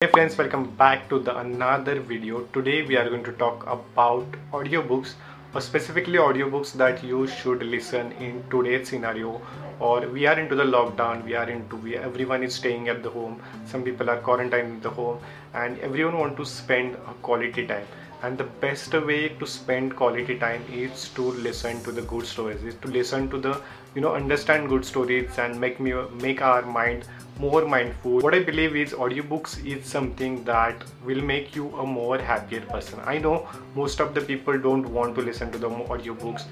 [0.00, 2.42] Hey friends, welcome back to the another video.
[2.52, 5.14] Today we are going to talk about audiobooks
[5.52, 9.42] or specifically audiobooks that you should listen in today's scenario
[9.80, 13.10] or we are into the lockdown we are into we, everyone is staying at the
[13.10, 15.18] home some people are quarantined in the home
[15.54, 17.86] and everyone want to spend quality time
[18.22, 22.62] and the best way to spend quality time is to listen to the good stories
[22.62, 23.60] is to listen to the
[23.94, 27.04] you know understand good stories and make me make our mind
[27.38, 28.20] more mindful.
[28.20, 33.00] What i believe is audiobooks is something that will make you a more happier person.
[33.04, 36.44] I know most of the people don't want to listen to the audiobooks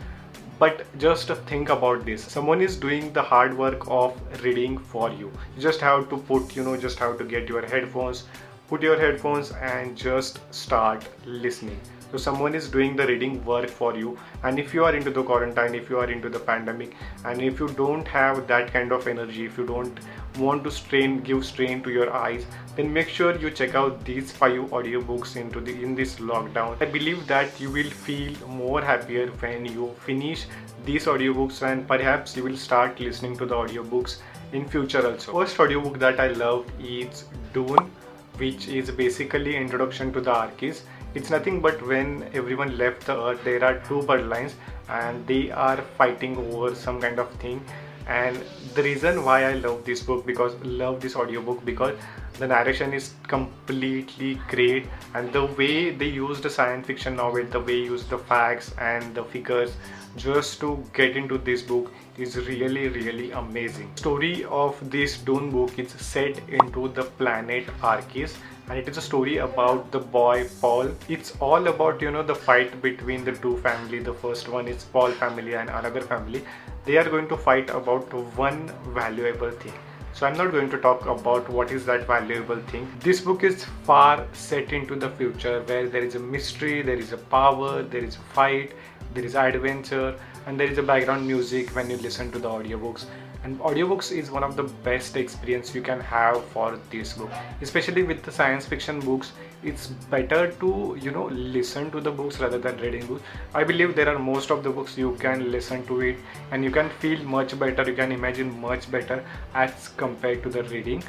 [0.58, 2.22] but just think about this.
[2.24, 5.30] Someone is doing the hard work of reading for you.
[5.54, 8.24] You just have to put you know just have to get your headphones
[8.68, 11.78] put your headphones and just start listening
[12.10, 15.22] so someone is doing the reading work for you and if you are into the
[15.22, 19.06] quarantine if you are into the pandemic and if you don't have that kind of
[19.06, 19.98] energy if you don't
[20.38, 24.30] want to strain give strain to your eyes then make sure you check out these
[24.30, 29.26] five audiobooks into the in this lockdown i believe that you will feel more happier
[29.44, 30.46] when you finish
[30.84, 34.18] these audiobooks and perhaps you will start listening to the audiobooks
[34.52, 37.90] in future also first audiobook that i loved is dune
[38.38, 40.82] which is basically introduction to the Arrakis.
[41.16, 44.52] It's nothing but when everyone left the earth, there are two bloodlines
[44.90, 47.64] and they are fighting over some kind of thing.
[48.06, 51.96] And the reason why I love this book because love this audiobook because
[52.38, 57.60] the narration is completely great and the way they use the science fiction novel, the
[57.60, 59.76] way use the facts and the figures
[60.16, 65.78] just to get into this book is really really amazing story of this Dune book
[65.78, 68.36] is set into the planet Arrakis
[68.68, 70.90] and it is a story about the boy Paul.
[71.08, 74.00] It's all about you know the fight between the two family.
[74.00, 76.42] The first one is Paul family and another family.
[76.84, 79.74] They are going to fight about one valuable thing.
[80.16, 82.90] So I'm not going to talk about what is that valuable thing.
[83.00, 87.12] This book is far set into the future where there is a mystery, there is
[87.12, 88.72] a power, there is a fight,
[89.12, 93.04] there is adventure and there is a background music when you listen to the audiobooks
[93.46, 97.30] and audiobooks is one of the best experience you can have for this book.
[97.66, 100.70] Especially with the science fiction books it's better to
[101.00, 103.22] you know listen to the books rather than reading books.
[103.54, 106.18] I believe there are most of the books you can listen to it
[106.50, 109.24] and you can feel much better you can imagine much better
[109.54, 111.04] as compared to the reading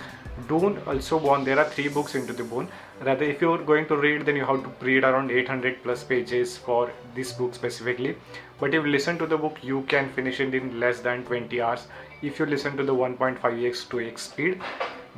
[0.47, 1.43] Dune also won.
[1.43, 2.67] There are three books into the Dune.
[3.01, 6.57] Rather, if you're going to read, then you have to read around 800 plus pages
[6.57, 8.15] for this book specifically.
[8.59, 11.59] But if you listen to the book, you can finish it in less than 20
[11.61, 11.87] hours
[12.21, 14.61] if you listen to the 1.5x 2x speed.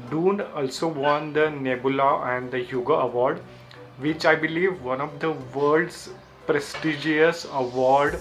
[0.10, 3.42] Dune also won the Nebula and the Hugo Award,
[4.00, 6.10] which I believe one of the world's
[6.48, 8.16] prestigious award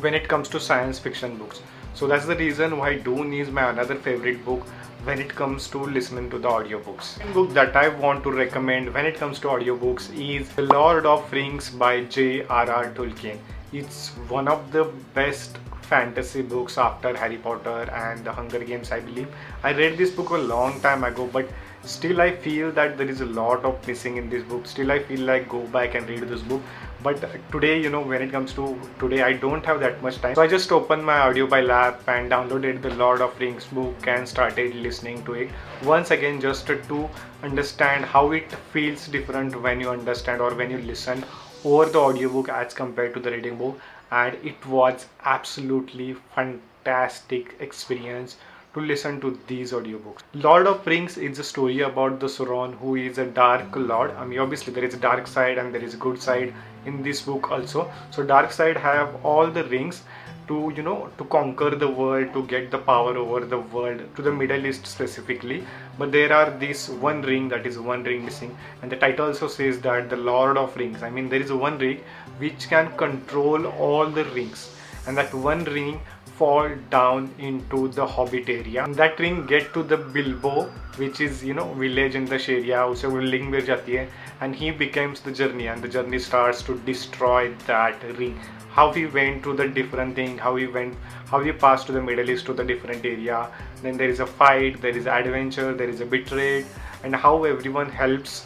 [0.00, 1.62] when it comes to science fiction books.
[1.94, 4.64] So that's the reason why Dune is my another favorite book
[5.04, 7.18] when it comes to listening to the audiobooks.
[7.18, 11.06] The book that I want to recommend when it comes to audiobooks is The Lord
[11.06, 12.90] of Rings by J.R.R.
[12.94, 13.38] Tolkien.
[13.72, 19.00] It's one of the best fantasy books after Harry Potter and the Hunger Games, I
[19.00, 19.28] believe.
[19.62, 21.48] I read this book a long time ago, but
[21.82, 24.66] still I feel that there is a lot of missing in this book.
[24.66, 26.60] Still, I feel like go back and read this book
[27.02, 30.34] but today you know when it comes to today i don't have that much time.
[30.34, 34.28] So i just opened my Audible app and downloaded the lord of rings book and
[34.28, 35.50] started listening to it.
[35.84, 37.08] Once again just to
[37.42, 41.24] understand how it feels different when you understand or when you listen
[41.64, 43.78] over the audiobook as compared to the reading book.
[44.10, 48.36] And it was absolutely fantastic experience
[48.74, 50.22] to listen to these audiobooks.
[50.34, 54.10] Lord of Rings is a story about the Sauron who is a dark lord.
[54.12, 56.54] I mean obviously there is a dark side and there is a good side
[56.86, 57.90] in this book also.
[58.10, 60.02] So dark side have all the rings
[60.48, 64.22] to you know to conquer the world to get the power over the world to
[64.22, 65.58] the middle east specifically
[65.98, 69.48] but there are this one ring that is one ring missing and the title also
[69.56, 72.00] says that the lord of rings i mean there is one ring
[72.38, 74.70] which can control all the rings
[75.08, 76.00] and that one ring
[76.38, 78.84] fall down into the hobbit area.
[78.84, 82.82] And that ring get to the bilbo which is you know village in the area
[82.82, 84.06] also mein jati hai
[84.40, 87.40] and he becomes the journey and the journey starts to destroy
[87.70, 88.36] that ring.
[88.78, 90.94] How he went to the different thing how he went
[91.32, 93.40] how he passed to the middle east to the different area.
[93.82, 96.64] Then there is a fight there is adventure there is a betrayal
[97.02, 98.38] and how everyone helps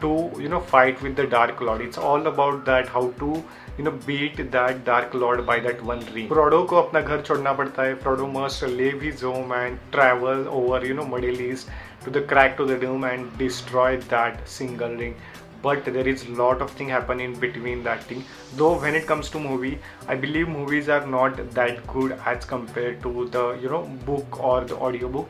[0.00, 0.10] to
[0.46, 1.86] you know fight with the dark lord.
[1.90, 3.44] It's all about that how to
[3.78, 6.28] you know beat that dark lord by that one ring.
[6.28, 10.84] Frodo ko apna ghar chodna padta hai frodo must leave his home and travel over
[10.86, 11.72] you know middle east
[12.04, 15.16] to the crack to the doom and destroy that single ring.
[15.62, 18.24] But there is lot of thing happen in between that thing.
[18.54, 19.78] Though when it comes to movie
[20.14, 24.64] i believe movies are not that good as compared to the you know book or
[24.72, 25.28] the audiobook.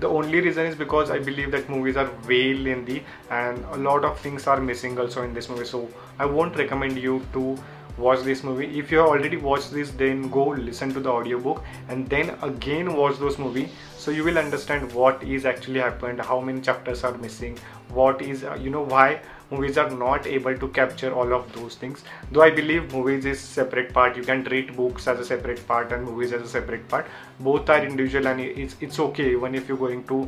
[0.00, 4.04] The only reason is because I believe that movies are way lengthy and a lot
[4.04, 5.64] of things are missing also in this movie.
[5.64, 5.88] So
[6.20, 7.58] I won't recommend you to
[7.98, 8.78] watch this movie.
[8.78, 12.94] If you have already watched this then go listen to the audiobook and then again
[12.94, 17.16] watch those movie so you will understand what is actually happened how many chapters are
[17.18, 17.58] missing
[17.88, 21.74] what is uh, you know why movies are not able to capture all of those
[21.74, 22.04] things.
[22.32, 25.92] Though i believe movies is separate part you can treat books as a separate part
[25.92, 27.06] and movies as a separate part.
[27.40, 30.18] Both are individual and it's it's okay even if you're going to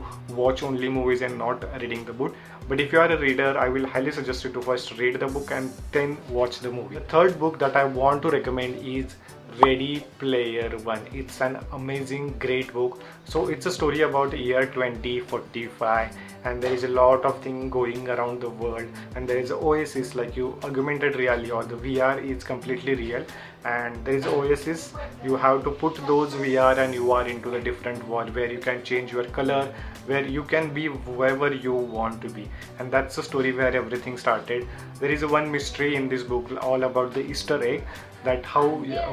[0.43, 2.37] watch only movies and not reading the book.
[2.69, 5.27] But if you are a reader i will highly suggest you to first read the
[5.27, 6.95] book and then watch the movie.
[6.95, 9.17] The third book that i want to recommend is
[9.59, 11.01] Ready Player One.
[11.13, 13.03] It's an amazing, great book.
[13.25, 18.09] So it's a story about year 2045 and there is a lot of thing going
[18.09, 18.87] around the world.
[19.17, 23.25] And there is oasis like you augmented reality or the VR is completely real.
[23.65, 24.95] And there is oasis
[25.25, 28.59] you have to put those VR and you are into the different world where you
[28.59, 29.75] can change your color
[30.07, 32.49] where you can be whoever you want to be.
[32.79, 34.67] And that's the story where everything started.
[34.99, 37.85] There is one mystery in this book all about the easter egg
[38.25, 38.69] that how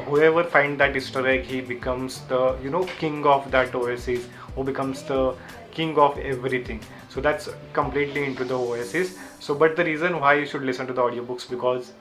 [0.07, 4.63] whoever find that easter egg he becomes the you know king of that oasis who
[4.63, 5.35] becomes the
[5.71, 6.79] king of everything.
[7.09, 9.17] So that's completely into the oasis.
[9.39, 11.93] So but the reason why you should listen to the audiobooks because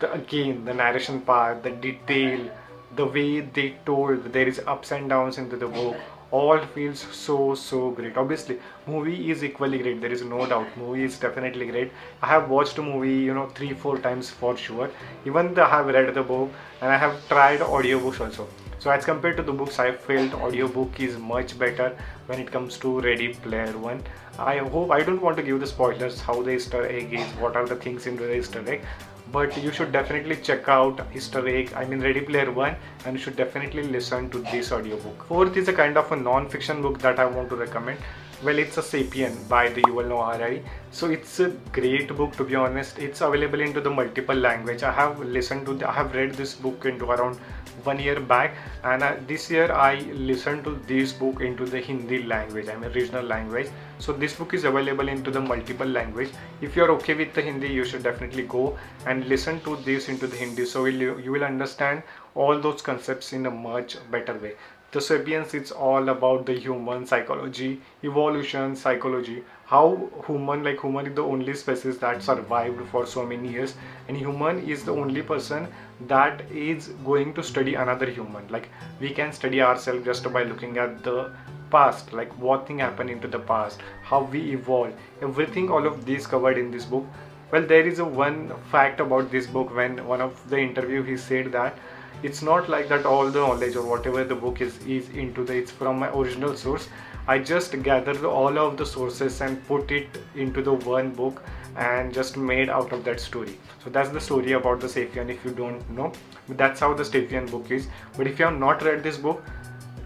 [0.00, 2.50] the again the narration part the detail
[2.96, 5.96] the way they told there is ups and downs into the book
[6.30, 8.16] all feels so so great.
[8.16, 10.76] Obviously movie is equally great there is no doubt.
[10.76, 11.92] Movie is definitely great.
[12.22, 14.90] I have watched a movie you know three four times for sure.
[15.24, 16.50] Even though i have read the book
[16.82, 18.48] and i have tried audiobooks also.
[18.78, 21.96] So as compared to the books i felt audiobook is much better
[22.26, 24.02] when it comes to ready player one.
[24.38, 27.56] I hope i don't want to give the spoilers how the easter egg is what
[27.56, 28.84] are the things in the easter egg
[29.32, 33.22] but you should definitely check out Easter egg I mean Ready Player One and you
[33.22, 35.26] should definitely listen to this audiobook.
[35.26, 37.98] Fourth is a kind of a non-fiction book that I want to recommend.
[38.40, 40.62] Well, it's a Sapien by the Yuval Noah Harari.
[40.92, 42.98] So it's a great book to be honest.
[42.98, 44.84] It's available into the multiple language.
[44.84, 47.40] I have listened to, the, I have read this book into around
[47.84, 48.54] one year back
[48.84, 49.96] and uh, this year I
[50.30, 53.68] listened to this book into the Hindi language, I mean regional language.
[53.98, 56.30] So this book is available into the multiple language.
[56.60, 60.26] If you're okay with the Hindi, you should definitely go and listen to this into
[60.26, 60.64] the Hindi.
[60.64, 62.02] So you, you will understand
[62.34, 64.54] all those concepts in a much better way.
[64.90, 71.14] The Sapiens, it's all about the human psychology, evolution, psychology, how human, like human is
[71.14, 73.74] the only species that survived for so many years
[74.08, 75.68] and human is the only person
[76.06, 78.48] that is going to study another human.
[78.48, 81.32] Like we can study ourselves just by looking at the
[81.70, 86.26] past, like what thing happened into the past, how we evolved, everything, all of this
[86.26, 87.04] covered in this book.
[87.50, 91.18] Well, there is a one fact about this book when one of the interview he
[91.18, 91.76] said that
[92.22, 95.54] it's not like that all the knowledge or whatever the book is is into the
[95.56, 96.88] it's from my original source.
[97.26, 101.42] I just gathered all of the sources and put it into the one book
[101.76, 103.58] and just made out of that story.
[103.84, 106.12] So that's the story about the sapien if you don't know.
[106.48, 107.88] That's how the sapien book is.
[108.16, 109.44] But if you have not read this book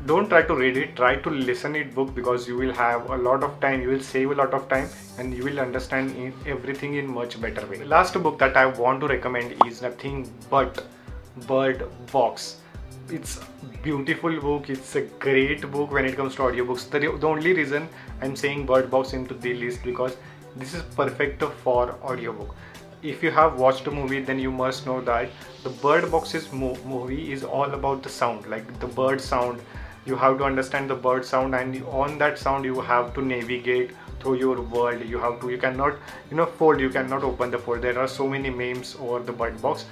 [0.07, 0.97] don't try to read it.
[0.97, 3.83] Try to listen it book because you will have a lot of time.
[3.83, 4.89] You will save a lot of time
[5.19, 7.79] and you will understand everything in much better way.
[7.79, 10.85] The last book that i want to recommend is nothing but
[11.47, 12.57] bird box.
[13.11, 13.41] It's
[13.83, 14.71] beautiful book.
[14.71, 16.89] It's a great book when it comes to audiobooks.
[16.91, 17.89] The, the only reason
[18.21, 20.17] i'm saying bird box into the list because
[20.57, 22.55] this is perfect for audiobook.
[23.03, 25.31] If you have watched a movie then you must know that
[25.65, 29.61] the bird boxes mo movie is all about the sound like the bird sound.
[30.05, 33.93] You have to understand the bird sound and on that sound you have to navigate
[34.23, 35.97] through your world you have to you cannot
[36.31, 37.83] you know fold you cannot open the fold.
[37.83, 39.87] There are so many memes over the bird box.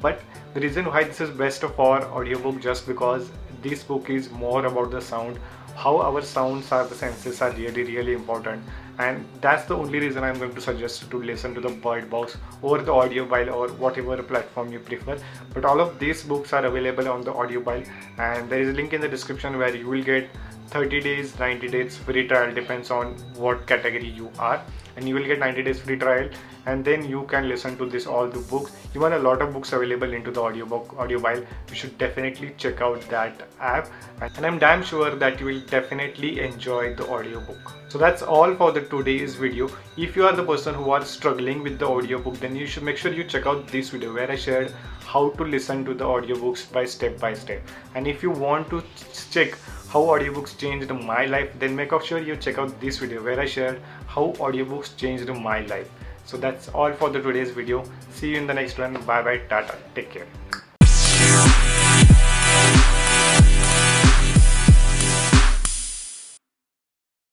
[0.00, 0.20] But
[0.54, 3.30] the reason why this is best for audiobook just because
[3.62, 5.38] this book is more about the sound
[5.74, 8.62] how our sounds are the senses are really really important.
[8.98, 12.36] And that's the only reason i'm going to suggest to listen to the bird box
[12.60, 15.18] or the Audible or whatever platform you prefer.
[15.54, 17.82] But all of these books are available on the Audible
[18.18, 20.28] and there is a link in the description where you will get
[20.72, 24.62] 30 days 90 days free trial depends on what category you are.
[24.96, 26.28] And you will get 90 days free trial
[26.66, 28.72] and then you can listen to this all the books.
[28.94, 31.36] Even a lot of books available into the audiobook Audible.
[31.68, 33.88] You should definitely check out that app.
[34.20, 37.74] And i'm damn sure that you will definitely enjoy the audiobook.
[37.88, 39.68] So that's all for the today's video.
[39.98, 42.96] If you are the person who are struggling with the audiobook then you should make
[42.96, 44.72] sure you check out this video where i shared
[45.12, 47.62] how to listen to the audiobooks by step by step.
[47.94, 48.82] And if you want to
[49.30, 49.58] check
[49.92, 51.50] how audiobooks changed my life?
[51.58, 55.60] Then make sure you check out this video where I shared how audiobooks changed my
[55.66, 55.90] life.
[56.24, 57.84] So that's all for the today's video.
[58.10, 58.94] See you in the next one.
[59.12, 59.76] Bye bye tata.
[59.94, 60.61] Take care